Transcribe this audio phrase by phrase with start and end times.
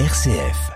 [0.00, 0.72] RCF.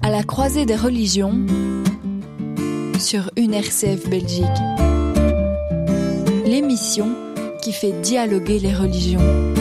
[0.00, 1.34] À la croisée des religions
[2.98, 4.46] sur une RCF Belgique.
[6.46, 7.14] L'émission
[7.60, 9.52] qui fait dialoguer les religions.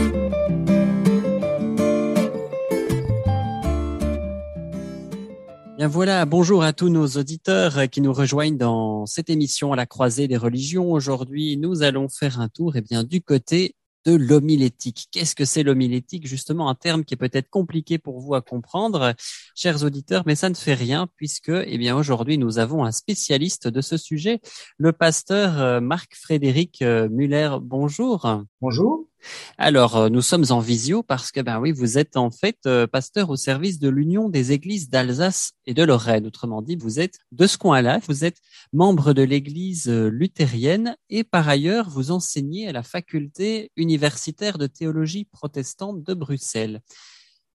[5.77, 9.85] Bien voilà, bonjour à tous nos auditeurs qui nous rejoignent dans cette émission à la
[9.85, 10.91] croisée des religions.
[10.91, 15.07] Aujourd'hui, nous allons faire un tour eh bien, du côté de l'homilétique.
[15.11, 16.27] Qu'est-ce que c'est l'homilétique?
[16.27, 19.13] Justement, un terme qui est peut-être compliqué pour vous à comprendre,
[19.55, 23.67] chers auditeurs, mais ça ne fait rien puisque, eh bien, aujourd'hui, nous avons un spécialiste
[23.67, 24.41] de ce sujet,
[24.77, 27.57] le pasteur euh, Marc-Frédéric euh, Muller.
[27.61, 28.43] Bonjour.
[28.59, 29.10] Bonjour.
[29.57, 32.87] Alors, euh, nous sommes en visio parce que, ben oui, vous êtes en fait euh,
[32.87, 36.25] pasteur au service de l'Union des églises d'Alsace et de Lorraine.
[36.27, 38.37] Autrement dit, vous êtes de ce coin-là, vous êtes
[38.73, 44.67] membre de l'église euh, luthérienne et par ailleurs, vous enseignez à la faculté universitaire de
[44.67, 46.81] théologie protestante de Bruxelles.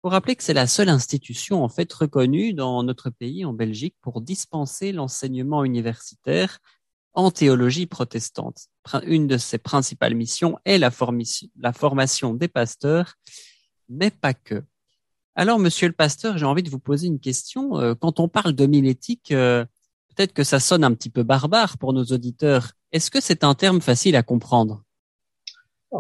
[0.02, 3.95] Pour rappeler que c'est la seule institution en fait reconnue dans notre pays, en Belgique,
[4.02, 6.59] pour dispenser l'enseignement universitaire
[7.14, 8.67] en théologie protestante.
[9.06, 13.16] Une de ses principales missions est la, formation des pasteurs,
[13.89, 14.64] mais pas que.
[15.36, 17.80] Alors, monsieur le pasteur, j'ai envie de vous poser une question.
[17.80, 19.66] Euh, quand on parle d'homilétique, euh,
[20.16, 22.72] peut-être que ça sonne un petit peu barbare pour nos auditeurs.
[22.92, 24.83] Est-ce que c'est un terme facile à comprendre?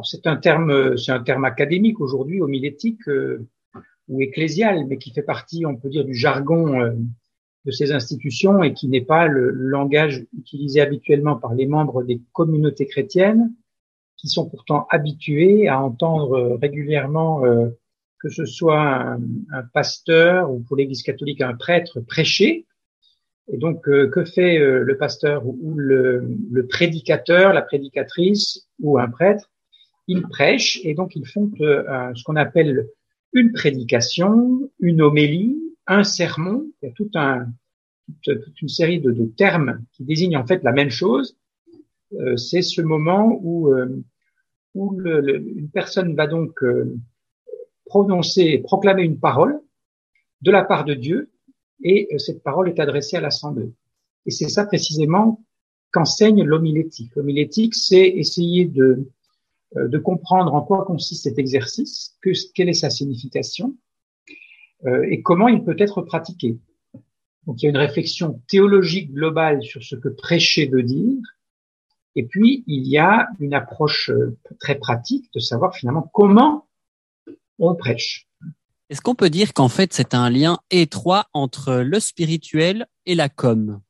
[0.03, 3.47] C'est un terme, un terme académique aujourd'hui, homilétique euh,
[4.07, 6.91] ou ecclésial, mais qui fait partie, on peut dire, du jargon
[7.65, 12.21] de ces institutions et qui n'est pas le langage utilisé habituellement par les membres des
[12.33, 13.53] communautés chrétiennes,
[14.17, 17.69] qui sont pourtant habitués à entendre régulièrement euh,
[18.19, 19.17] que ce soit
[19.51, 22.65] un, pasteur ou pour l'Église catholique un prêtre prêcher.
[23.51, 28.97] Et donc, euh, que fait euh, le pasteur ou le, le, prédicateur, la prédicatrice ou
[28.97, 29.51] un prêtre?
[30.07, 32.87] Ils prêchent et donc ils font ce qu'on appelle
[33.31, 37.47] une prédication, une homélie, un sermon, il y a tout un,
[38.21, 41.37] toute, une série de, termes qui désignent en fait la même chose.
[42.13, 44.03] Euh, c'est ce moment où, euh,
[44.75, 46.95] une personne va donc euh,
[47.85, 49.59] prononcer, proclamer une parole
[50.41, 51.31] de la part de Dieu,
[51.83, 53.71] et euh, cette parole est adressée à l'assemblée.
[54.25, 55.43] Et c'est ça précisément
[55.91, 57.15] qu'enseigne l'homilétique.
[57.15, 59.09] L'homilétique, c'est essayer de,
[60.03, 63.75] comprendre en quoi consiste cet exercice, que, quelle est sa signification,
[65.09, 66.57] et comment il peut être pratiqué.
[67.47, 71.21] Donc il y a une réflexion théologique globale sur ce que prêcher veut dire.
[72.15, 76.67] Et puis il y a une approche euh, très pratique de savoir finalement comment
[77.59, 78.27] on prêche.
[78.89, 83.29] Est-ce qu'on peut dire qu'en fait c'est un lien étroit entre le spirituel et la
[83.29, 83.81] com?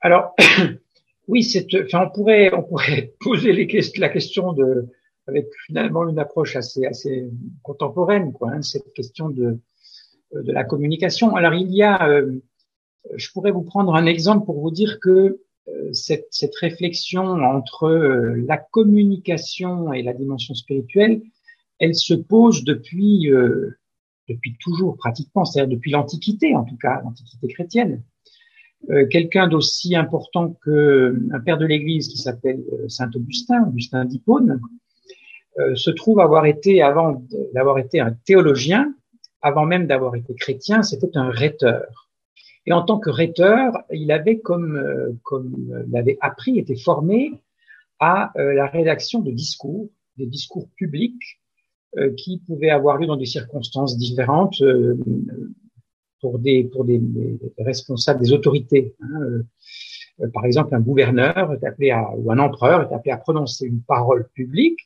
[0.00, 0.34] Alors
[1.28, 4.88] oui, c'est, enfin on pourrait on pourrait poser les, la question de
[5.26, 7.30] avec finalement une approche assez assez
[7.62, 9.58] contemporaine quoi, hein, cette question de
[10.32, 11.36] de la communication.
[11.36, 12.40] Alors il y a euh,
[13.16, 17.84] je pourrais vous prendre un exemple pour vous dire que euh, cette, cette, réflexion entre
[17.84, 21.22] euh, la communication et la dimension spirituelle,
[21.78, 23.78] elle se pose depuis euh,
[24.28, 28.02] depuis toujours pratiquement, c'est-à-dire depuis l'Antiquité en tout cas, l'Antiquité chrétienne.
[29.10, 34.60] Quelqu'un d'aussi important que un père de l'Église qui s'appelle Saint Augustin, Augustin d'Hippone,
[35.74, 38.94] se trouve avoir été avant d'avoir été un théologien,
[39.40, 42.03] avant même d'avoir été chrétien, c'était un rhéteur.
[42.66, 47.32] Et en tant que rhéteur, il avait, comme, euh, comme l'avait appris, été formé
[48.00, 51.40] à euh, la rédaction de discours, des discours publics
[51.98, 54.62] euh, qui pouvaient avoir lieu dans des circonstances différentes
[56.20, 57.00] pour des pour des,
[57.58, 58.94] responsables, des autorités.
[59.00, 59.42] Hein,
[60.32, 63.82] par exemple, un gouverneur est appelé à, ou un empereur est appelé à prononcer une
[63.82, 64.78] parole publique.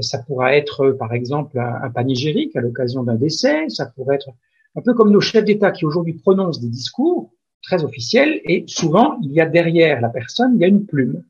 [0.00, 3.68] Ça pourrait être, par exemple, un, un panégyrique à l'occasion d'un décès.
[3.70, 4.28] Ça pourrait être
[4.76, 7.32] un peu comme nos chefs d'État qui aujourd'hui prononcent des discours
[7.62, 11.24] très officiels, et souvent, il y a derrière la personne, il y a une plume.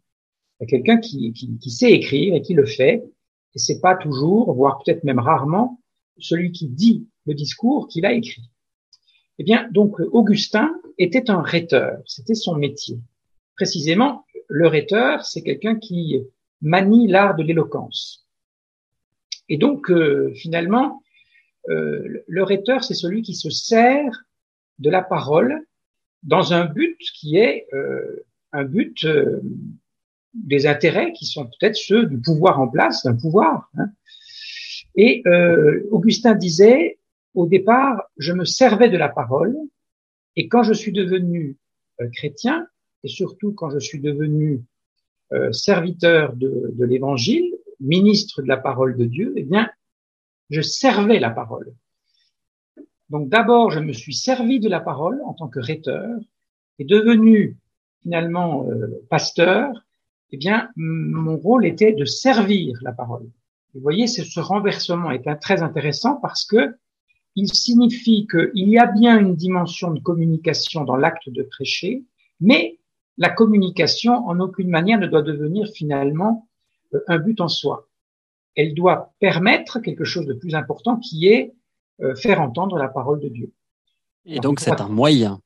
[0.61, 3.05] Il y a quelqu'un qui, qui, qui, sait écrire et qui le fait,
[3.55, 5.81] et c'est pas toujours, voire peut-être même rarement,
[6.19, 8.51] celui qui dit le discours qu'il a écrit.
[9.39, 12.99] Eh bien, donc, Augustin était un rhéteur, c'était son métier.
[13.55, 16.21] Précisément, le rhéteur, c'est quelqu'un qui
[16.61, 18.27] manie l'art de l'éloquence.
[19.49, 21.03] Et donc, euh, finalement,
[21.69, 24.25] euh, le rhéteur, c'est celui qui se sert
[24.79, 25.63] de la parole
[26.23, 29.41] dans un but qui est euh, un but euh,
[30.35, 33.71] des intérêts qui sont peut-être ceux du pouvoir en place, d'un pouvoir.
[33.79, 33.91] Hein.
[34.99, 35.23] Et
[35.91, 36.99] Augustin disait,
[37.35, 39.55] au départ, je me servais de la parole,
[40.37, 41.59] et quand je suis devenu
[42.15, 42.67] chrétien,
[43.05, 44.65] et surtout quand je suis devenu
[45.33, 49.69] euh, serviteur de, de l'Évangile, ministre de la parole de Dieu, eh bien,
[50.51, 51.75] je servais la parole.
[53.11, 56.19] Donc d'abord, je me suis servi de la parole en tant que rhéteur,
[56.79, 57.57] et devenu
[58.03, 59.73] finalement euh, pasteur,
[60.33, 63.29] eh bien, mon rôle était de servir la parole.
[63.75, 66.77] Vous voyez, ce renversement est très intéressant parce que
[67.37, 72.03] il signifie qu'il y a bien une dimension de communication dans l'acte de prêcher,
[72.41, 72.79] mais
[73.19, 76.49] la communication en aucune manière ne doit devenir finalement
[76.95, 77.89] euh, un but en soi.
[78.57, 81.55] Elle doit permettre quelque chose de plus important qui est
[82.03, 83.53] euh, faire entendre la parole de Dieu.
[84.25, 85.41] Et donc c'est un moyen.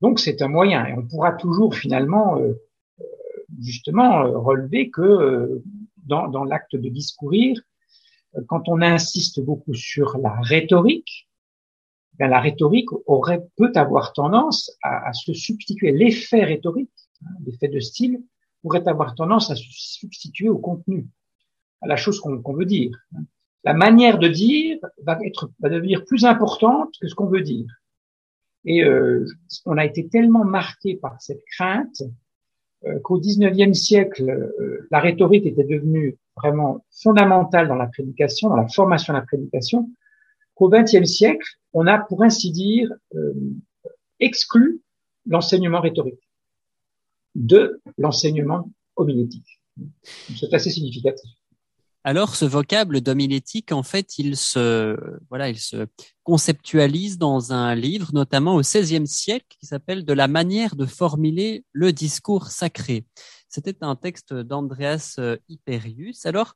[0.00, 2.54] Donc c'est un moyen et on pourra toujours finalement euh,
[3.60, 5.62] justement relever que
[5.98, 7.60] dans, dans l'acte de discourir,
[8.46, 11.28] quand on insiste beaucoup sur la rhétorique,
[12.18, 15.92] ben, la rhétorique aurait peut avoir tendance à, à se substituer.
[15.92, 16.90] L'effet rhétorique,
[17.24, 18.22] hein, l'effet de style,
[18.62, 21.06] pourrait avoir tendance à se substituer au contenu,
[21.82, 22.96] à la chose qu'on veut dire.
[23.64, 27.66] La manière de dire va être va devenir plus importante que ce qu'on veut dire.
[28.64, 29.24] Et euh,
[29.66, 32.02] on a été tellement marqué par cette crainte
[32.86, 38.56] euh, qu'au XIXe siècle, euh, la rhétorique était devenue vraiment fondamentale dans la prédication, dans
[38.56, 39.90] la formation de la prédication,
[40.54, 43.34] qu'au XXe siècle, on a, pour ainsi dire, euh,
[44.18, 44.80] exclu
[45.26, 46.28] l'enseignement rhétorique
[47.34, 49.60] de l'enseignement homilétique.
[50.36, 51.30] C'est assez significatif.
[52.04, 54.96] Alors, ce vocable d'homilétique, en fait, il se,
[55.28, 55.86] voilà, il se
[56.24, 61.64] conceptualise dans un livre, notamment au XVIe siècle, qui s'appelle De la manière de formuler
[61.72, 63.04] le discours sacré.
[63.48, 65.18] C'était un texte d'Andreas
[65.48, 66.26] Hyperius.
[66.26, 66.54] Alors,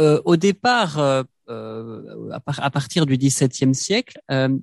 [0.00, 4.20] euh, au départ, euh, euh, à, partir du XVIIe siècle,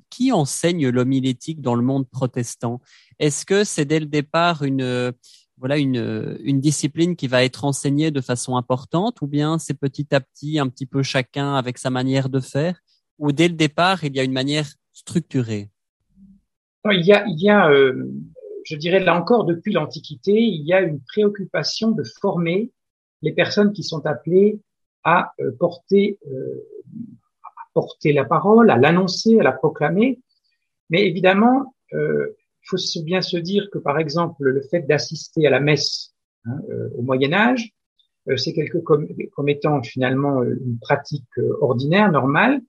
[0.10, 2.82] qui enseigne l'homilétique dans le monde protestant?
[3.20, 5.14] Est-ce que c'est dès le départ une
[5.58, 10.14] voilà une, une discipline qui va être enseignée de façon importante, ou bien c'est petit
[10.14, 12.80] à petit un petit peu chacun avec sa manière de faire,
[13.18, 15.70] ou dès le départ il y a une manière structurée?
[16.90, 17.70] Il y a, il y a
[18.68, 22.72] je dirais là encore depuis l'Antiquité, il y a une préoccupation de former
[23.22, 24.60] les personnes qui sont appelées
[25.04, 26.68] à euh, porter, euh,
[27.44, 30.20] à porter la parole, à l'annoncer, à la proclamer.
[30.90, 32.37] Mais évidemment, euh,
[32.68, 36.14] faut bien se dire que, par exemple, le fait d'assister à la messe
[36.46, 36.58] hein,
[36.96, 37.74] au Moyen Âge,
[38.36, 42.60] c'est quelque comme, comme, étant finalement une pratique ordinaire, normale.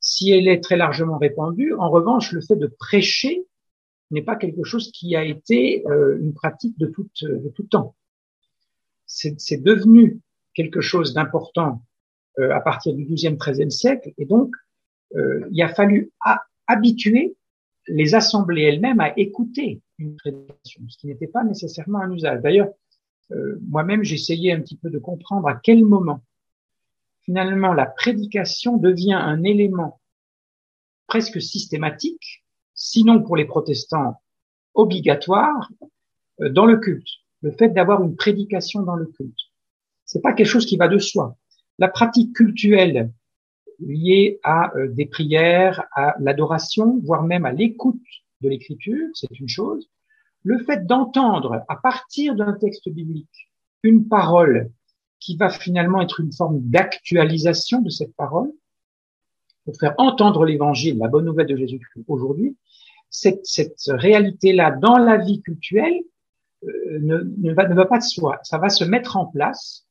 [0.00, 3.46] Si elle est très largement répandue, en revanche, le fait de prêcher
[4.10, 7.94] n'est pas quelque chose qui a été une pratique de tout, de tout temps.
[9.04, 10.20] C'est devenu
[10.54, 11.82] quelque chose d'important
[12.38, 14.54] euh, à partir du XIIe, XIIIe siècle, et donc
[15.14, 16.10] euh, il a fallu
[16.66, 17.36] habituer
[17.86, 22.40] les assemblées elles-mêmes à écouter une prédication, ce qui n'était pas nécessairement un usage.
[22.42, 22.68] D'ailleurs,
[23.32, 26.22] euh, moi-même, j'essayais un petit peu de comprendre à quel moment
[27.22, 30.00] finalement la prédication devient un élément
[31.06, 32.44] presque systématique,
[32.74, 34.20] sinon pour les protestants
[34.74, 35.70] obligatoire,
[36.38, 37.08] dans le culte.
[37.42, 39.38] Le fait d'avoir une prédication dans le culte.
[40.04, 41.36] C'est pas quelque chose qui va de soi.
[41.78, 43.10] La pratique cultuelle
[43.80, 48.00] liée à euh, des prières, à l'adoration, voire même à l'écoute
[48.40, 49.88] de l'écriture, c'est une chose.
[50.42, 53.50] Le fait d'entendre à partir d'un texte biblique
[53.82, 54.70] une parole
[55.20, 58.52] qui va finalement être une forme d'actualisation de cette parole,
[59.64, 62.56] pour faire entendre l'évangile, la bonne nouvelle de Jésus-Christ aujourd'hui,
[63.08, 66.02] cette, cette réalité-là dans la vie culturelle
[66.64, 68.38] euh, ne, ne, va, ne va pas de soi.
[68.42, 69.86] Ça va se mettre en place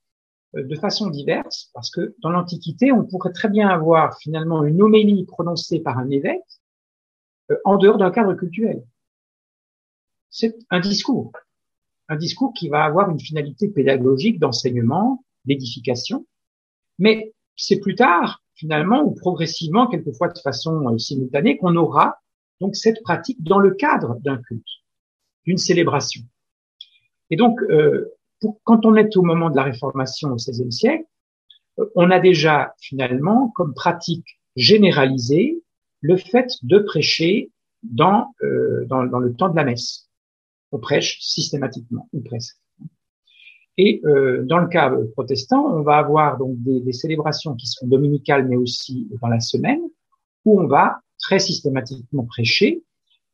[0.62, 5.26] de façon diverse, parce que dans l'Antiquité, on pourrait très bien avoir finalement une homélie
[5.26, 6.42] prononcée par un évêque
[7.52, 8.84] euh, en dehors d'un cadre culturel.
[10.30, 11.32] C'est un discours,
[12.08, 16.26] un discours qui va avoir une finalité pédagogique, d'enseignement, d'édification,
[17.00, 22.20] mais c'est plus tard, finalement, ou progressivement, quelquefois de façon euh, simultanée, qu'on aura
[22.62, 24.64] donc cette pratique dans le cadre d'un culte,
[25.46, 26.22] d'une célébration.
[27.32, 28.14] Et donc, euh,
[28.64, 31.06] quand on est au moment de la Réformation au XVIe siècle,
[31.80, 35.62] euh, on a déjà finalement comme pratique généralisée
[36.02, 37.52] le fait de prêcher
[37.84, 40.10] dans, euh, dans, le temps de la messe.
[40.72, 42.58] On prêche systématiquement, ou presque.
[43.78, 48.48] Et euh, dans le cas protestant, on va avoir donc des, célébrations qui sont dominicales,
[48.48, 49.82] mais aussi dans la semaine,
[50.46, 52.84] où on va très systématiquement prêcher.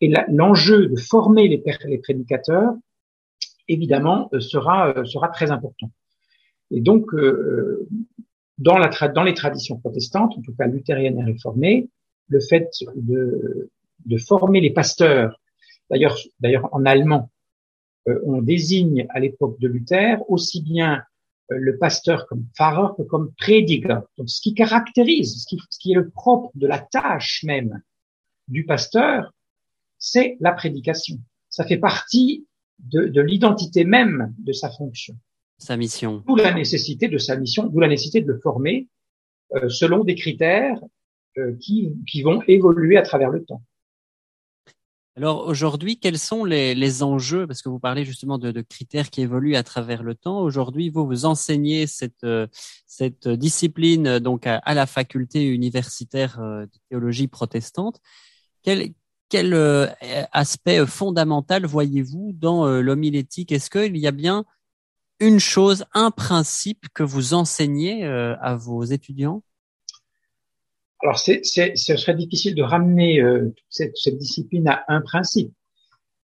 [0.01, 2.73] Et l'enjeu de former les prédicateurs
[3.69, 5.89] évidemment, euh, sera, euh, sera très important.
[6.71, 7.87] Et donc, euh,
[8.57, 11.89] dans, la dans les traditions protestantes, en tout cas luthériennes et réformées,
[12.27, 13.69] le fait de,
[14.05, 15.39] de former les pasteurs,
[15.89, 17.31] d'ailleurs, d'ailleurs en allemand,
[18.25, 21.03] on désigne à l'époque de Luther aussi bien
[21.49, 23.99] le pasteur comme Pfarrer que comme Prediger.
[24.17, 27.81] Donc, ce qui caractérise, ce qui, ce qui est le propre de la tâche même
[28.47, 29.31] du pasteur,
[29.97, 31.19] c'est la prédication.
[31.49, 32.47] Ça fait partie
[32.79, 35.15] de, de l'identité même de sa fonction.
[35.57, 36.23] Sa mission.
[36.25, 38.87] D'où la nécessité de sa mission, d'où la nécessité de le former
[39.55, 40.79] euh, selon des critères
[41.37, 43.61] euh, qui, qui vont évoluer à travers le temps.
[45.15, 47.45] Alors aujourd'hui, quels sont les, les, enjeux?
[47.45, 50.39] Parce que vous parlez justement de, de, critères qui évoluent à travers le temps.
[50.39, 52.47] Aujourd'hui, vous vous enseignez cette, euh,
[52.85, 57.99] cette discipline donc à, à la faculté universitaire de théologie protestante.
[58.63, 58.93] Quel,
[59.29, 59.87] quel euh,
[60.31, 64.43] aspect fondamental voyez-vous dans euh, l'homilétique Est-ce qu'il y a bien
[65.19, 69.43] une chose, un principe que vous enseignez euh, à vos étudiants?
[71.01, 73.21] Alors, c'est, c'est, ce serait difficile de ramener
[73.69, 75.53] cette, cette, discipline à un principe.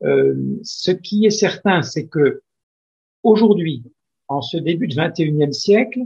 [0.02, 2.42] ce qui est certain, c'est que
[3.24, 3.84] aujourd'hui,
[4.28, 6.02] en ce début du 21e siècle,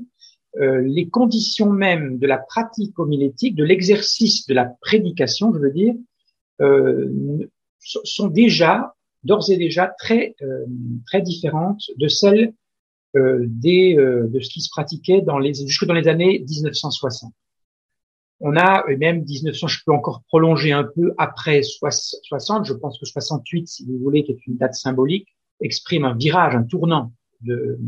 [0.59, 5.95] les conditions même de la pratique homilétique, de l'exercice de la prédication, je veux dire,
[5.95, 6.08] euh,
[7.79, 10.65] sont déjà, d'ores et déjà, très, euh,
[11.05, 12.53] très différentes de celles
[13.15, 17.33] euh, des, de ce qui se pratiquait dans les, jusque dans les années 1960.
[18.41, 23.05] On a même 1900, je peux encore prolonger un peu après 60, je pense que
[23.05, 25.27] 68, si vous voulez, qui est une date symbolique,
[25.61, 27.11] exprime un virage, un tournant
[27.41, 27.79] de,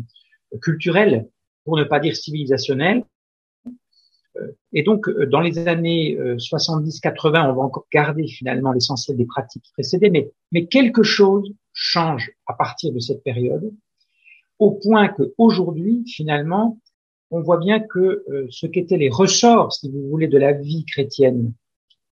[0.62, 1.30] culturel,
[1.64, 3.04] pour ne pas dire civilisationnel, euh,
[4.74, 9.26] et donc, euh, dans les années 70-80, euh, on va encore garder finalement l'essentiel des
[9.26, 13.74] pratiques précédées, mais, mais quelque chose change à partir de cette période,
[14.60, 16.80] au point qu'aujourd'hui, finalement,
[17.32, 21.54] on voit bien que ce qu'étaient les ressorts, si vous voulez, de la vie chrétienne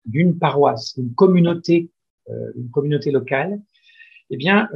[0.05, 1.89] d'une paroisse, d'une communauté,
[2.29, 3.61] une communauté locale,
[4.29, 4.69] eh bien,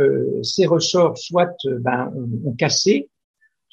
[0.43, 2.13] ces ressorts soit ben,
[2.45, 3.09] ont cassé,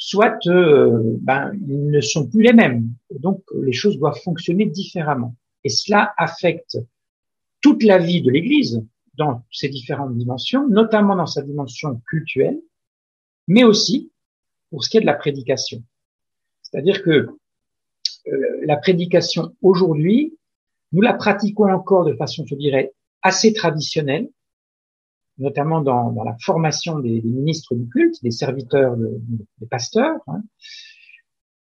[0.00, 2.88] soit euh, ben, ils ne sont plus les mêmes.
[3.10, 5.36] Donc les choses doivent fonctionner différemment.
[5.62, 6.78] Et cela affecte
[7.60, 8.82] toute la vie de l'Église
[9.18, 12.58] dans ses différentes dimensions, notamment dans sa dimension cultuelle,
[13.46, 14.10] mais aussi
[14.70, 15.82] pour ce qui est de la prédication.
[16.62, 20.34] C'est-à-dire que euh, la prédication aujourd'hui,
[20.92, 24.30] nous la pratiquons encore de façon, je dirais, assez traditionnelle,
[25.40, 29.20] notamment dans, dans la formation des, ministres du culte, des serviteurs, de,
[29.58, 30.42] des pasteurs, hein,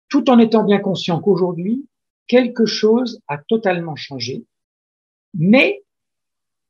[0.10, 1.88] tout en étant bien conscient qu'aujourd'hui,
[2.28, 4.46] quelque chose a totalement changé,
[5.34, 5.84] mais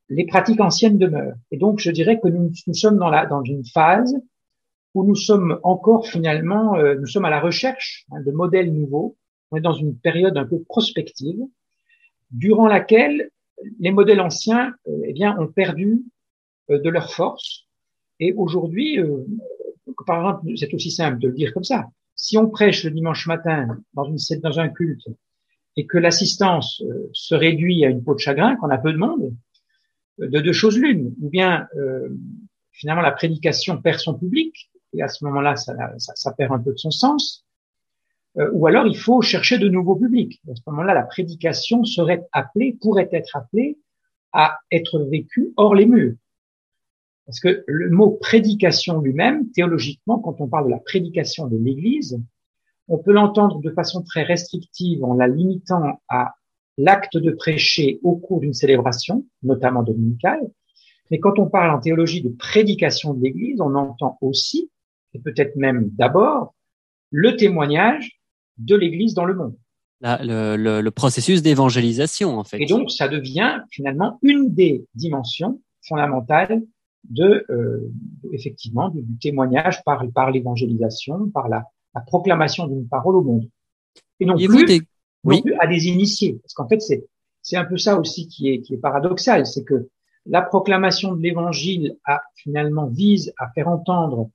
[0.09, 1.35] les pratiques anciennes demeurent.
[1.51, 4.15] Et donc, je dirais que nous, sommes dans, la, dans une phase
[4.93, 9.17] où nous sommes encore finalement, euh, nous sommes à la recherche hein, de modèles nouveaux.
[9.51, 11.39] On est dans une période un peu prospective,
[12.31, 13.29] durant laquelle
[13.79, 16.03] les modèles anciens, euh, eh bien, ont perdu
[16.69, 17.65] de leur force.
[18.19, 19.25] Et aujourd'hui, euh,
[20.05, 21.85] par exemple, c'est aussi simple de le dire comme ça.
[22.15, 25.07] Si on prêche le dimanche matin dans, une, dans un culte
[25.75, 28.97] et que l'assistance euh, se réduit à une peau de chagrin, qu'on a peu de
[28.97, 29.33] monde,
[30.19, 31.67] de deux choses l'une, ou bien
[32.71, 36.77] finalement la prédication perd son public, et à ce moment-là, ça, perd un peu de
[36.77, 37.43] son sens,
[38.35, 40.39] ou alors il faut chercher de nouveaux publics.
[40.51, 43.79] À ce moment-là, la prédication serait appelée, pourrait être appelée
[44.33, 46.13] à être vécue hors les murs.
[47.25, 52.19] Parce que le mot prédication lui-même, théologiquement, quand on parle de la prédication de l'Église,
[52.87, 56.35] on peut l'entendre de façon très restrictive en la limitant à
[56.77, 60.41] l'acte de prêcher au cours d'une célébration, notamment dominicale.
[61.11, 64.69] Mais quand on parle en théologie de prédication de l'Église, on entend aussi,
[65.13, 66.55] et peut-être même d'abord,
[67.11, 68.19] le témoignage
[68.57, 69.55] de l'Église dans le monde.
[70.01, 72.59] le, le, le, processus d'évangélisation, en fait.
[72.59, 76.61] Et donc, ça devient finalement une des dimensions fondamentales
[77.09, 77.91] de euh,
[78.31, 83.49] effectivement du, témoignage par par l'évangélisation, par la, la proclamation d'une parole au monde,
[84.19, 84.81] et non, plus, des...
[85.23, 87.05] non plus à des initiés, parce qu'en fait c'est
[87.41, 89.89] c'est un peu ça aussi qui est qui est paradoxal, c'est que
[90.25, 94.29] la proclamation de l'évangile a finalement vise à faire entendre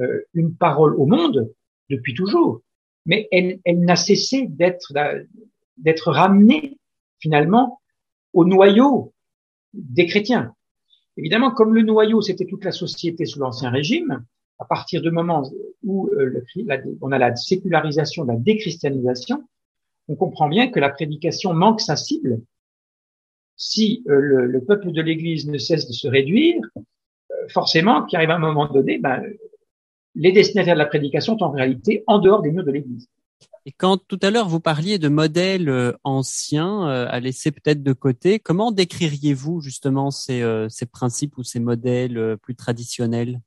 [0.00, 1.50] euh, une parole au monde
[1.88, 2.60] depuis toujours,
[3.06, 4.92] mais elle, elle n'a cessé d'être
[5.78, 6.78] d'être ramenée
[7.18, 7.80] finalement
[8.32, 9.14] au noyau
[9.72, 10.54] des chrétiens.
[11.16, 14.24] Évidemment, comme le noyau, c'était toute la société sous l'Ancien Régime,
[14.58, 15.50] à partir du moment
[15.82, 16.42] où euh,
[17.00, 19.44] on a la sécularisation, la déchristianisation,
[20.08, 22.40] on comprend bien que la prédication manque sa cible.
[23.56, 28.30] Si euh, le, peuple de l'Église ne cesse de se réduire, euh, forcément, qu'il arrive
[28.30, 29.22] un moment donné, ben,
[30.14, 33.08] les destinataires de la prédication sont en réalité en dehors des murs de l'Église.
[33.68, 37.82] Et quand tout à l'heure vous parliez de modèles euh, anciens euh, à laisser peut-être
[37.82, 43.40] de côté, comment décririez-vous justement ces, euh, ces, principes ou ces modèles plus traditionnels?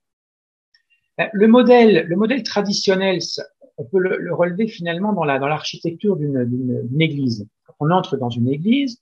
[1.17, 3.19] Ben, le modèle, le modèle traditionnel,
[3.77, 7.47] on peut le, relever finalement dans la dans l'architecture d'une église.
[7.79, 9.01] On entre dans une église,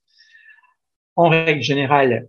[1.15, 2.27] en règle générale,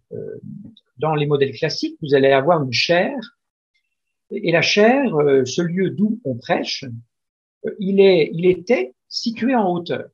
[0.96, 3.36] dans les modèles classiques, vous allez avoir une chaire,
[4.30, 6.84] et la chaire, ce lieu d'où on prêche,
[7.78, 10.08] il est, il était situé en hauteur.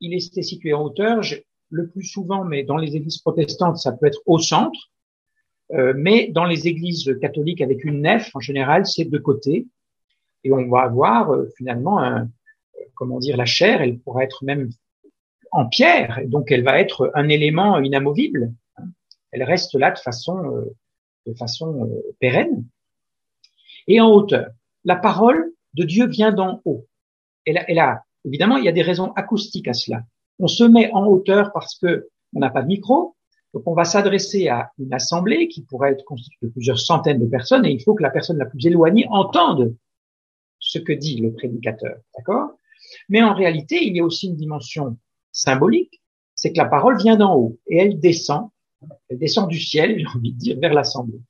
[0.00, 1.20] Il était situé en hauteur,
[1.70, 4.90] le plus souvent, mais dans les églises protestantes, ça peut être au centre,
[5.96, 9.66] mais dans les églises catholiques avec une nef, en général, c'est de côté,
[10.44, 12.30] et on va avoir finalement un,
[12.94, 14.70] comment dire, la chaire, elle pourra être même
[15.52, 18.52] en pierre, donc elle va être un élément inamovible.
[19.30, 20.76] Elle reste là de façon, euh,
[21.26, 22.64] de façon euh, pérenne.
[23.86, 24.48] Et en hauteur,
[24.84, 26.86] la parole de Dieu vient d'en haut.
[27.46, 30.02] Elle a, évidemment, il y a des raisons acoustiques à cela.
[30.38, 33.16] On se met en hauteur parce que on n'a pas de micro,
[33.54, 37.26] donc on va s'adresser à une assemblée qui pourrait être constituée de plusieurs centaines de
[37.26, 39.74] personnes et il faut que la personne la plus éloignée entende
[40.58, 42.50] ce que dit le prédicateur, d'accord?
[43.08, 44.98] Mais en réalité, il y a aussi une dimension
[45.32, 46.02] symbolique,
[46.34, 48.50] c'est que la parole vient d'en haut et elle descend,
[49.08, 51.20] elle descend du ciel, j'ai envie de dire, vers l'assemblée.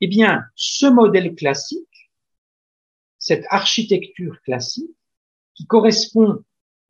[0.00, 1.87] Eh bien, ce modèle classique,
[3.28, 4.90] cette architecture classique,
[5.54, 6.38] qui correspond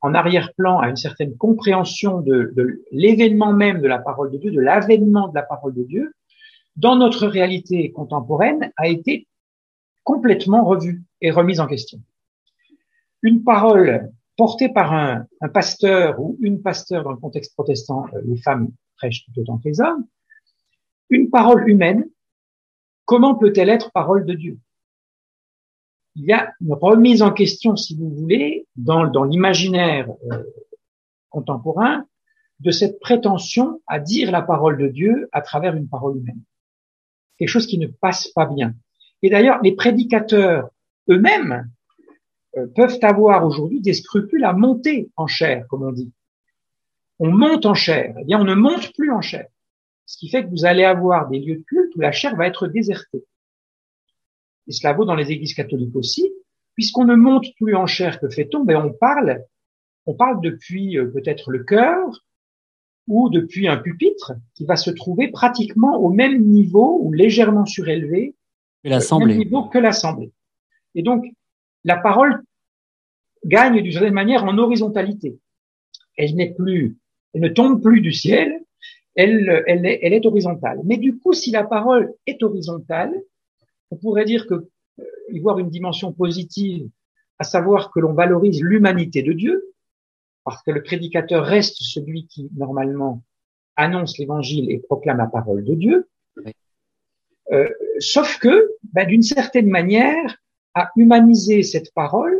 [0.01, 2.53] en arrière-plan à une certaine compréhension de,
[2.91, 6.13] l'événement même de la parole de Dieu, de l'avènement de la parole de Dieu,
[6.77, 9.27] dans notre réalité contemporaine, a été
[10.05, 11.99] complètement revue et remise en question.
[13.21, 18.21] Une parole porté par un, un, pasteur ou une pasteur dans le contexte protestant, euh,
[18.23, 20.05] les femmes prêchent tout autant que les hommes,
[21.09, 22.05] une parole humaine,
[23.03, 24.57] comment peut-elle être parole de Dieu?
[26.19, 30.43] Il y a une remise en question, si vous voulez, dans, l'imaginaire euh,
[31.29, 32.05] contemporain,
[32.59, 36.41] de cette prétention à dire la parole de Dieu à travers une parole humaine.
[37.37, 38.73] Quelque chose qui ne passe pas bien.
[39.21, 40.69] Et d'ailleurs, les prédicateurs
[41.09, 41.71] eux-mêmes
[42.57, 46.11] euh, peuvent avoir aujourd'hui des scrupules à monter en chair, comme on dit.
[47.19, 48.13] On monte en chair.
[48.19, 49.47] Eh bien, on ne monte plus en chair.
[50.05, 52.45] Ce qui fait que vous allez avoir des lieux de culte où la chair va
[52.45, 53.23] être désertée.
[54.69, 56.31] Et cela vaut dans les églises catholiques aussi.
[56.75, 58.63] Puisqu'on ne monte plus en chair, que fait-on?
[58.63, 59.43] Ben, on parle,
[60.05, 62.23] on parle depuis euh, peut-être le cœur
[63.07, 68.35] ou depuis un pupitre qui va se trouver pratiquement au même niveau ou légèrement surélevé
[69.35, 70.31] niveau que l'assemblée.
[70.95, 71.25] Et donc,
[71.83, 72.43] la parole
[73.45, 75.39] gagne d'une certaine manière en horizontalité.
[76.17, 76.97] Elle n'est plus,
[77.33, 78.61] elle ne tombe plus du ciel,
[79.15, 80.79] elle, elle, est, elle est horizontale.
[80.85, 83.13] Mais du coup, si la parole est horizontale,
[83.91, 84.53] on pourrait dire que
[84.99, 86.89] euh, y voir une dimension positive,
[87.37, 89.73] à savoir que l'on valorise l'humanité de Dieu,
[90.43, 93.23] parce que le prédicateur reste celui qui normalement
[93.75, 96.09] annonce l'évangile et proclame la parole de Dieu.
[97.51, 97.67] Euh,
[97.99, 100.37] sauf que, ben, d'une certaine manière,
[100.75, 102.39] à humaniser cette parole,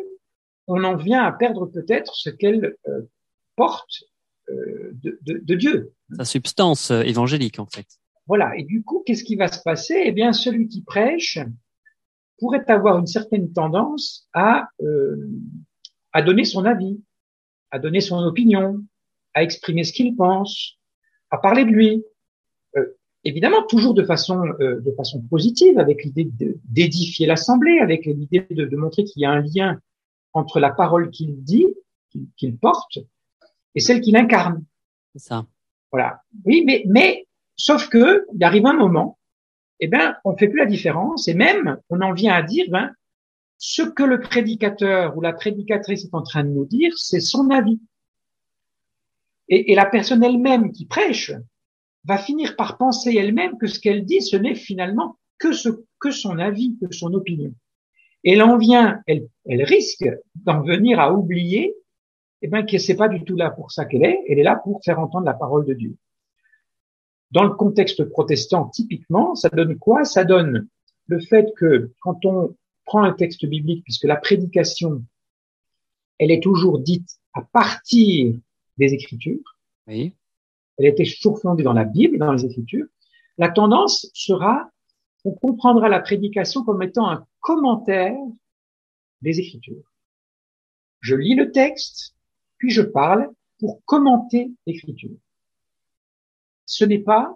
[0.67, 3.01] on en vient à perdre peut-être ce qu'elle euh,
[3.55, 4.03] porte
[4.49, 5.93] euh, de, de, de, Dieu.
[6.15, 7.88] Sa substance évangélique, en fait.
[8.29, 8.55] Voilà.
[8.55, 10.01] Et du coup, qu'est-ce qui va se passer?
[10.05, 11.39] Eh bien, celui qui prêche
[12.37, 14.69] pourrait avoir une certaine tendance à,
[16.13, 17.01] à donner son avis,
[17.71, 18.81] à donner son opinion,
[19.33, 20.77] à exprimer ce qu'il pense,
[21.31, 22.05] à parler de lui
[23.23, 26.29] évidemment toujours de façon euh, de façon positive, avec l'idée
[26.65, 29.79] d'édifier l'assemblée, avec l'idée de, de, montrer qu'il y a un lien
[30.33, 31.67] entre la parole qu'il dit,
[32.37, 32.99] qu'il porte,
[33.75, 34.63] et celle qu'il incarne.
[35.13, 35.45] C'est ça.
[35.91, 36.21] Voilà.
[36.45, 37.25] Oui, mais mais
[37.59, 39.19] sauf que il arrive un moment,
[39.81, 42.91] eh ben, on fait plus la différence, et même on en vient à dire, ben,
[43.57, 47.49] ce que le prédicateur ou la prédicatrice est en train de nous dire, c'est son
[47.49, 47.79] avis.
[49.49, 51.33] Et, la personne elle-même qui prêche,
[52.05, 56.77] va finir par penser elle-même que ce qu'elle dit, ce n'est finalement que son avis,
[56.79, 57.53] que son opinion.
[58.23, 61.73] Elle en vient, elle, elle risque d'en venir à oublier,
[62.41, 64.19] eh ben, que c'est pas du tout là pour ça qu'elle est.
[64.29, 65.97] Elle est là pour faire entendre la parole de Dieu.
[67.31, 70.03] Dans le contexte protestant, typiquement, ça donne quoi?
[70.03, 70.67] Ça donne
[71.07, 75.03] le fait que quand on prend un texte biblique, puisque la prédication,
[76.17, 78.35] elle est toujours dite à partir
[78.77, 79.57] des Écritures.
[79.87, 80.13] Oui
[80.79, 82.87] elle était toujours fondée dans la Bible dans les Écritures,
[83.37, 84.71] la tendance sera,
[85.25, 88.17] on comprendra la prédication comme étant un commentaire
[89.21, 89.83] des Écritures.
[91.01, 92.15] Je lis le texte,
[92.57, 95.15] puis je parle pour commenter l'Écriture.
[96.69, 97.36] Ce n'est pas,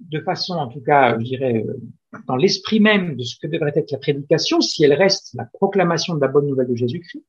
[0.00, 1.80] de façon en tout cas, je dirais, euh,
[2.26, 6.16] dans l'esprit même de ce que devrait être la prédication, si elle reste la proclamation
[6.16, 7.24] de la bonne nouvelle de Jésus-Christ,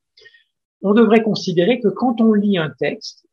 [0.81, 3.27] on devrait considérer que quand on lit un texte,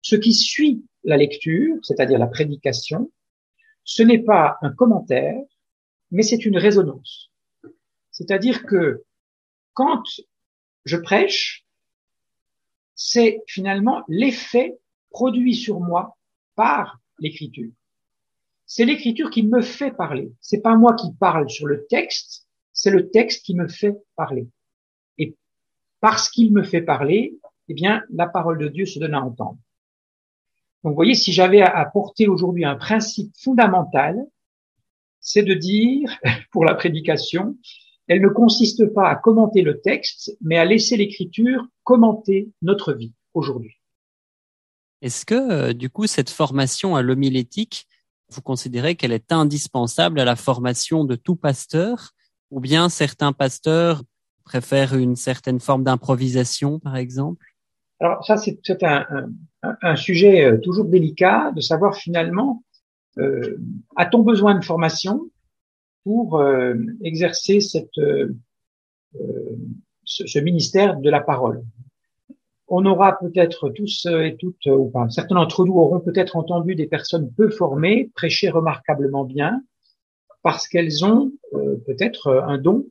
[0.00, 3.10] ce qui suit la lecture, c'est-à-dire la prédication,
[3.82, 5.42] ce n'est pas un commentaire,
[6.12, 7.32] mais c'est une résonance.
[8.12, 9.02] C'est-à-dire que
[9.72, 10.04] quand
[10.84, 11.66] je prêche,
[12.94, 14.78] c'est finalement l'effet
[15.10, 16.16] produit sur moi
[16.54, 17.70] par l'écriture.
[18.66, 20.32] C'est l'écriture qui me fait parler.
[20.40, 24.48] C'est pas moi qui parle sur le texte, c'est le texte qui me fait parler.
[25.18, 25.36] Et
[26.00, 29.58] parce qu'il me fait parler, eh bien, la parole de Dieu se donne à entendre.
[30.82, 34.16] Donc, vous voyez, si j'avais à apporter aujourd'hui un principe fondamental,
[35.20, 36.18] c'est de dire,
[36.52, 37.56] pour la prédication,
[38.06, 43.14] elle ne consiste pas à commenter le texte, mais à laisser l'écriture commenter notre vie
[43.32, 43.76] aujourd'hui.
[45.02, 47.86] Est-ce que, euh, du coup, cette formation à l'homilétique,
[48.30, 52.12] vous considérez qu'elle est indispensable à la formation de tout pasteur,
[52.50, 54.02] ou bien certains pasteurs
[54.44, 57.46] préfèrent une certaine forme d'improvisation, par exemple?
[58.00, 59.06] Alors ça, c'est un,
[59.62, 62.62] un, sujet euh, toujours délicat de savoir finalement,
[63.18, 63.56] euh,
[63.96, 65.30] a-t-on besoin de formation
[66.02, 66.44] pour
[67.02, 67.88] exercer cette,
[70.04, 71.64] ce, ce, ministère de la parole?
[72.68, 76.86] On aura peut-être tous et toutes, ou pas, certains d'entre nous auront peut-être entendu des
[76.86, 79.62] personnes peu formées prêcher remarquablement bien,
[80.42, 81.32] parce qu'elles ont
[81.86, 82.86] peut-être un don,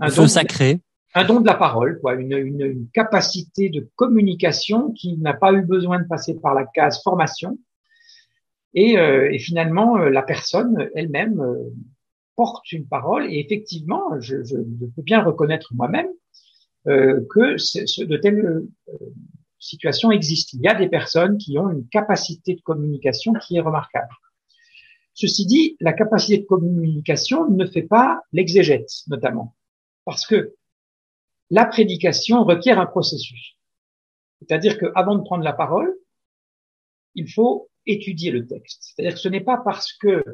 [0.00, 0.80] un don sacré,
[1.14, 5.52] un don de la parole, quoi, une, une, une capacité de communication qui n'a pas
[5.52, 7.58] eu besoin de passer par la case formation,
[8.74, 11.42] et, euh, et finalement la personne elle-même
[12.36, 16.21] porte une parole et effectivement, je, je, peux bien reconnaître moi-même euh,
[16.84, 18.72] que ce, de telles euh,
[19.58, 20.58] situations existent.
[20.60, 24.12] Il y a des personnes qui ont une capacité de communication qui est remarquable.
[25.14, 29.54] Ceci dit, la capacité de communication ne fait pas l'exégète, notamment,
[30.04, 30.54] parce que
[31.50, 33.56] la prédication requiert un processus.
[34.40, 35.94] C'est-à-dire qu'avant de prendre la parole,
[37.14, 38.82] il faut étudier le texte.
[38.82, 40.24] C'est-à-dire que ce n'est pas parce que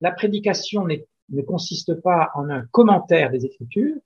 [0.00, 3.96] la prédication ne consiste pas en un commentaire des Écritures,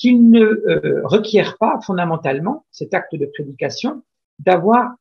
[0.00, 4.02] qu'il ne euh, requiert pas fondamentalement, cet acte de prédication,
[4.38, 4.94] d'avoir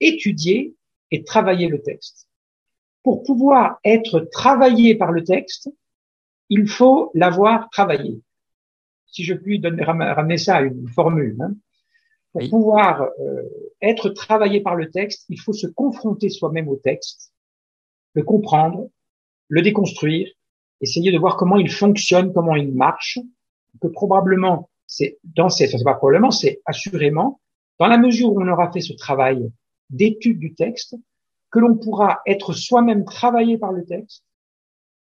[0.00, 0.74] étudié
[1.10, 2.26] et travaillé le texte.
[3.02, 5.68] Pour pouvoir être travaillé par le texte,
[6.48, 8.22] il faut l'avoir travaillé.
[9.04, 11.54] Si je puis donner, ramener ça à une formule, hein.
[12.32, 13.42] pour pouvoir euh,
[13.82, 17.30] être travaillé par le texte, il faut se confronter soi-même au texte,
[18.14, 18.88] le comprendre,
[19.48, 20.30] le déconstruire,
[20.80, 23.18] essayer de voir comment il fonctionne, comment il marche,
[23.80, 27.40] que probablement, c'est dans ces, c'est pas probablement, c'est assurément,
[27.78, 29.50] dans la mesure où on aura fait ce travail
[29.90, 30.96] d'étude du texte,
[31.50, 34.24] que l'on pourra être soi-même travaillé par le texte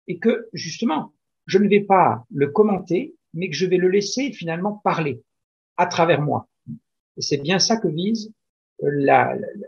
[0.09, 1.13] et que, justement,
[1.47, 5.23] je ne vais pas le commenter, mais que je vais le laisser finalement parler
[5.77, 6.49] à travers moi.
[7.17, 8.33] Et c'est bien ça que vise
[8.83, 9.05] euh,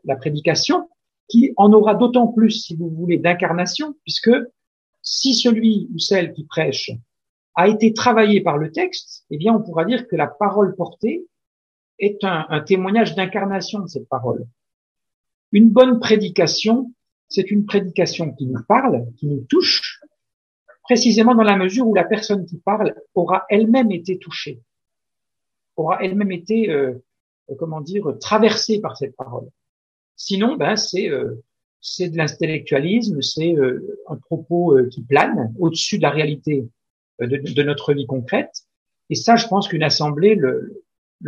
[0.05, 0.89] la prédication,
[1.29, 4.31] qui en aura d'autant plus, si vous voulez, d'incarnation, puisque
[5.03, 6.91] si celui ou celle qui prêche
[7.59, 11.27] a été travaillé par le texte, eh bien, on pourra dire que la parole portée
[11.99, 14.47] est un, témoignage d'incarnation de cette parole.
[15.51, 16.93] Une bonne prédication,
[17.29, 20.01] c'est une prédication qui nous parle, qui nous touche,
[20.85, 24.63] précisément dans la mesure où la personne qui parle aura elle-même été touchée,
[25.75, 26.95] aura elle-même été, euh,
[27.59, 29.49] comment dire, traversée par cette parole.
[30.15, 31.43] Sinon, ben, c'est euh,
[31.99, 36.69] de l'intellectualisme, c'est euh, un propos euh, qui plane au-dessus de la réalité
[37.21, 38.65] de, de, notre vie concrète.
[39.11, 40.83] Et ça, je pense qu'une assemblée le,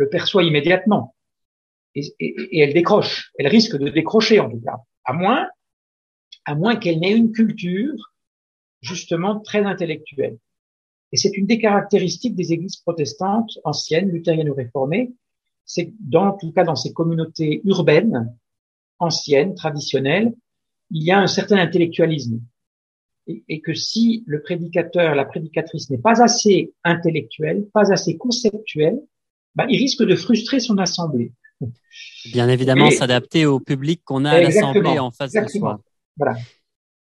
[0.09, 1.15] perçoit immédiatement.
[1.95, 2.13] Et,
[2.59, 3.31] elle décroche.
[3.37, 4.77] Elle risque de décrocher, en tout cas.
[5.03, 5.47] À moins,
[6.45, 8.13] à moins qu'elle n'ait une culture,
[8.81, 10.37] justement, très intellectuelle.
[11.11, 15.11] Et c'est une des caractéristiques des églises protestantes anciennes, luthériennes ou réformées,
[15.65, 18.35] c'est dans, en tout cas dans ces communautés urbaines,
[18.99, 20.33] ancienne, traditionnelle,
[20.89, 22.41] il y a un certain intellectualisme.
[23.27, 28.99] Et, que si le prédicateur, la prédicatrice n'est pas assez intellectuel, pas assez conceptuel,
[29.55, 31.31] bah, il risque de frustrer son assemblée.
[32.33, 35.79] Bien évidemment, s'adapter au public qu'on a à l'assemblée en face de soi.
[36.17, 36.35] Voilà.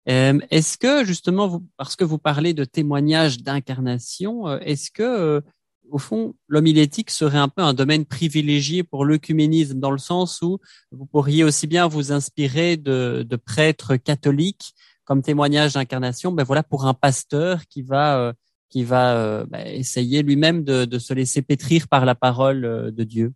[0.10, 5.04] Euh, est-ce que justement, vous, parce que vous parlez de témoignages d'incarnation, euh, est-ce que
[5.04, 5.42] euh,
[5.90, 10.60] au fond, l'homilétique serait un peu un domaine privilégié pour l'œcuménisme, dans le sens où
[10.92, 14.74] vous pourriez aussi bien vous inspirer de, de prêtres catholiques
[15.08, 18.34] comme témoignage d'incarnation, ben voilà, pour un pasteur qui va euh,
[18.70, 22.92] qui va euh, ben, essayer lui-même de, de, se laisser pétrir par la parole euh,
[22.92, 23.32] de Dieu.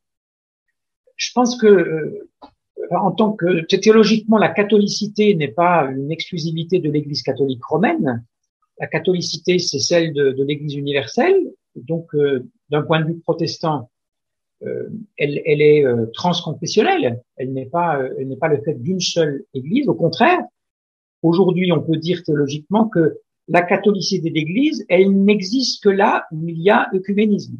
[1.15, 2.27] Je pense que
[2.91, 8.25] en tant que théologiquement, la catholicité n'est pas une exclusivité de l'Église catholique romaine.
[8.79, 11.35] La catholicité, c'est celle de, de l'Église universelle,
[11.75, 13.89] donc, euh, d'un point de vue protestant,
[14.63, 17.21] euh, elle, elle, est euh, transconfessionnelle.
[17.37, 19.87] Elle n'est pas, elle n'est pas le fait d'une seule Église.
[19.87, 20.39] Au contraire,
[21.21, 26.61] aujourd'hui, on peut dire théologiquement que la catholicité d'Église, elle n'existe que là où il
[26.61, 27.57] y a œcuménisme,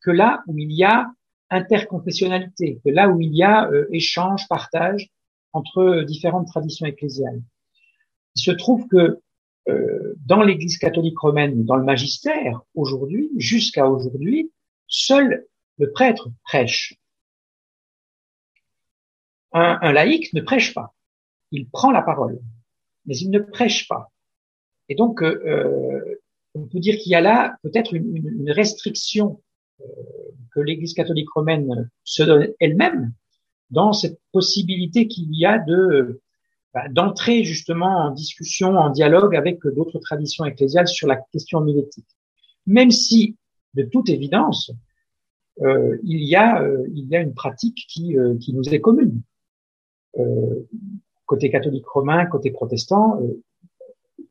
[0.00, 1.10] que là où il y a
[1.50, 5.10] interconfessionnalité, que là où il y a euh, échange, partage
[5.52, 7.42] entre différentes traditions ecclésiales.
[8.34, 9.20] Il se trouve que
[9.68, 14.52] euh, dans l'Église catholique romaine, dans le magistère, aujourd'hui, jusqu'à aujourd'hui,
[14.86, 15.46] seul
[15.78, 16.94] le prêtre prêche.
[19.52, 20.94] Un, un laïc ne prêche pas.
[21.50, 22.40] Il prend la parole,
[23.06, 24.12] mais il ne prêche pas.
[24.88, 26.20] Et donc, euh, euh
[26.54, 29.42] on peut dire qu'il y a là peut-être une, une, restriction
[29.82, 29.84] euh,
[30.54, 33.12] que l'Église catholique romaine se donne elle-même
[33.68, 36.22] dans cette possibilité qu'il y a de
[36.76, 42.08] bah, d'entrer justement en discussion, en dialogue avec d'autres traditions ecclésiales sur la question milétique.
[42.66, 43.36] Même si,
[43.72, 44.70] de toute évidence,
[45.62, 48.80] euh, il y a euh, il y a une pratique qui euh, qui nous est
[48.80, 49.22] commune.
[51.26, 53.20] Côté catholique romain, côté protestant,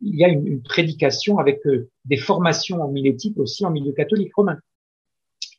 [0.02, 4.34] il y a une, prédication avec euh, des formations en milétique aussi en milieu catholique
[4.36, 4.60] romain.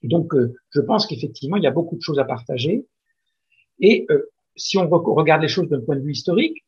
[0.02, 2.86] Donc, euh, je pense qu'effectivement, il y a beaucoup de choses à partager.
[3.80, 6.64] Et euh, si on regarde les choses d'un point de vue historique,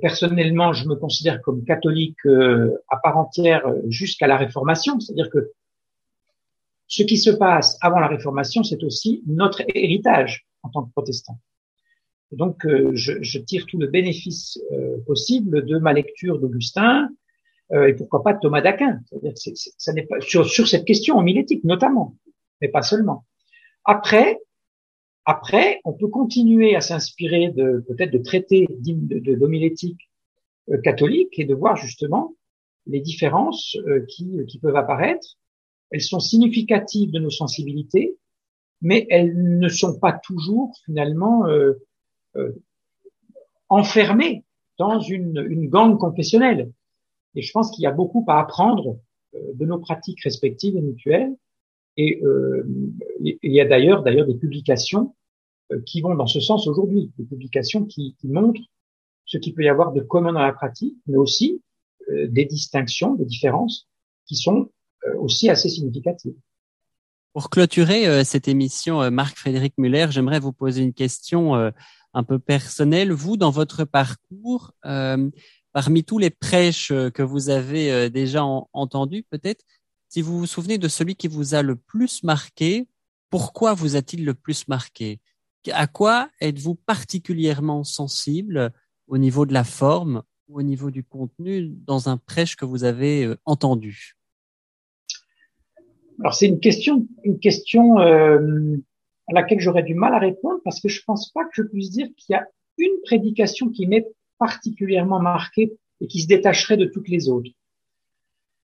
[0.00, 5.52] personnellement, je me considère comme catholique à part entière jusqu'à la Réformation, c'est-à-dire que
[6.86, 11.38] ce qui se passe avant la Réformation, c'est aussi notre héritage en tant que protestant
[12.32, 17.08] donc, euh, je, tire tout le bénéfice euh, possible de ma lecture d'Augustin
[17.72, 19.00] euh, et pourquoi pas de Thomas d'Aquin.
[19.78, 22.16] Ça n'est pas sur, cette question homilétique notamment,
[22.60, 23.24] mais pas seulement.
[23.84, 24.38] Après,
[25.24, 30.10] après, on peut continuer à s'inspirer de peut-être de traités d'homilétique
[30.68, 32.34] de, catholique et de voir justement
[32.86, 33.76] les différences
[34.08, 35.36] qui, qui peuvent apparaître.
[35.90, 38.16] Elles sont significatives de nos sensibilités,
[38.80, 41.74] mais elles ne sont pas toujours finalement euh,
[42.38, 42.52] euh,
[43.70, 44.44] enfermés
[44.78, 46.72] dans une, gang confessionnelle.
[47.34, 48.98] Et je pense qu'il y a beaucoup à apprendre
[49.34, 51.36] euh, de nos pratiques respectives et mutuelles.
[51.98, 52.66] Et euh,
[53.20, 55.14] il y a d'ailleurs d'ailleurs des publications
[55.84, 58.62] qui vont dans ce sens aujourd'hui, des publications qui, qui, montrent
[59.26, 61.60] ce qu'il peut y avoir de commun dans la pratique, mais aussi
[62.08, 63.86] des distinctions, des différences
[64.24, 64.70] qui sont
[65.18, 66.36] aussi assez significatives.
[67.34, 71.70] Pour clôturer cette émission, Marc-Frédéric Muller, j'aimerais vous poser une question
[72.18, 73.12] un peu personnel.
[73.12, 75.30] Vous, dans votre parcours, euh,
[75.72, 79.64] parmi tous les prêches que vous avez euh, déjà entendus, peut-être,
[80.08, 82.88] si vous vous souvenez de celui qui vous a le plus marqué,
[83.30, 85.20] pourquoi vous a-t-il le plus marqué?
[85.70, 88.72] À quoi êtes-vous particulièrement sensible
[89.06, 92.82] au niveau de la forme ou au niveau du contenu dans un prêche que vous
[92.82, 94.16] avez euh, entendu?
[96.18, 98.76] Alors c'est une question, une question euh,
[99.28, 101.90] à laquelle j'aurais du mal à répondre parce que je pense pas que je puisse
[101.90, 102.46] dire qu'il y a
[102.78, 104.06] une prédication qui m'est
[104.38, 107.50] particulièrement marquée et qui se détacherait de toutes les autres.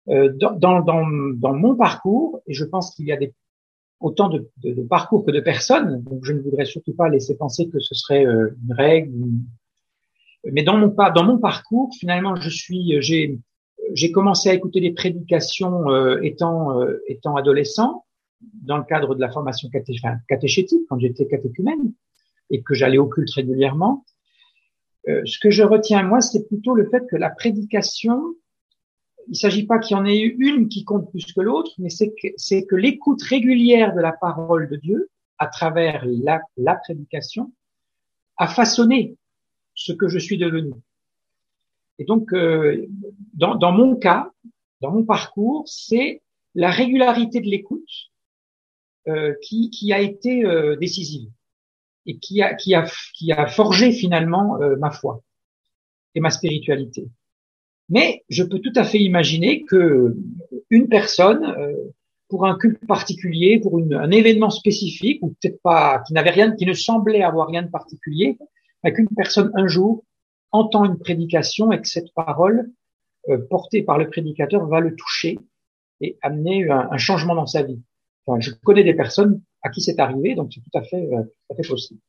[0.10, 3.34] Euh, dans, dans, dans, mon parcours, et je pense qu'il y a des,
[4.00, 7.38] autant de, de, de, parcours que de personnes, donc je ne voudrais surtout pas laisser
[7.38, 9.14] penser que ce serait euh, une règle.
[10.52, 13.40] Mais dans mon, dans mon parcours, finalement, je suis, j'ai,
[13.94, 18.06] j'ai commencé à écouter des prédications euh, étant, euh, étant adolescent
[18.54, 19.70] dans le cadre de la formation
[20.28, 21.94] catéchétique, quand j'étais catéchumène,
[22.50, 24.06] et que j'allais au culte régulièrement,
[25.08, 28.36] euh, ce que je retiens, moi, c'est plutôt le fait que la prédication,
[29.28, 31.90] il ne s'agit pas qu'il y en ait une qui compte plus que l'autre, mais
[31.90, 37.52] c'est que, que l'écoute régulière de la parole de Dieu, à travers la, la prédication,
[38.38, 39.16] a façonné
[39.74, 40.74] ce que je suis devenu.
[41.98, 42.88] Et donc, euh,
[43.34, 44.32] dans, dans mon cas,
[44.82, 46.22] dans mon parcours, c'est
[46.54, 48.11] la régularité de l'écoute
[49.08, 51.28] euh, qui, qui, a été euh, décisive
[52.06, 52.86] et qui a, qui a,
[53.16, 55.24] qui a forgé finalement euh, ma foi
[56.14, 57.10] et ma spiritualité.
[57.90, 60.16] Mais je peux tout à fait imaginer que
[60.70, 61.52] une personne,
[62.30, 66.56] pour un culte particulier, pour une, un événement spécifique, ou peut-être pas, qui n'avait rien,
[66.56, 68.38] qui ne semblait avoir rien de particulier,
[68.86, 70.06] qu'une personne un jour
[70.52, 72.70] entend une prédication et que cette parole
[73.50, 75.40] portée par le prédicateur va le toucher
[76.02, 77.82] et amener un, un changement dans sa vie
[78.40, 81.54] je connais des personnes à qui c'est arrivé, donc c'est tout à fait, euh, tout
[81.54, 82.00] à fait possible.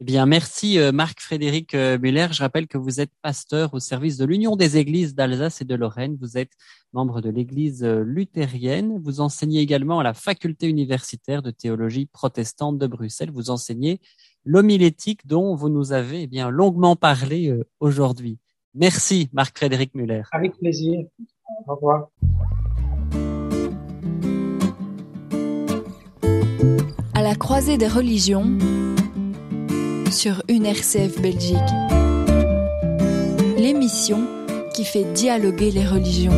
[0.00, 2.28] Eh bien, merci euh, Marc-Frédéric euh, Muller.
[2.30, 5.74] Je rappelle que vous êtes pasteur au service de l'Union des églises d'Alsace et de
[5.74, 6.16] Lorraine.
[6.20, 6.52] Vous êtes
[6.92, 9.00] membre de l'Église luthérienne.
[9.02, 13.32] Vous enseignez également à la faculté universitaire de théologie protestante de Bruxelles.
[13.32, 14.00] Vous enseignez
[14.44, 18.38] l'homilétique dont vous nous avez eh bien longuement parlé aujourd'hui.
[18.74, 20.22] Merci Marc-Frédéric Muller.
[20.30, 21.04] Avec plaisir.
[21.66, 22.08] Au revoir.
[27.28, 28.56] La croisée des religions
[30.10, 31.58] sur une RCF Belgique.
[33.58, 34.26] L'émission
[34.72, 36.32] qui fait dialoguer les religions.